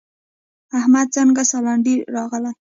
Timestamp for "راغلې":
2.15-2.51